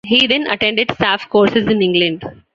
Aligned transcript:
He 0.03 0.25
then 0.25 0.49
attended 0.49 0.89
staff 0.93 1.29
courses 1.29 1.67
in 1.67 1.79
England. 1.83 2.23